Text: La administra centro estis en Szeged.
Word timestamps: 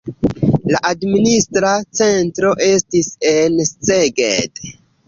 La 0.75 0.79
administra 0.91 1.75
centro 2.01 2.57
estis 2.71 3.13
en 3.37 3.65
Szeged. 3.75 4.69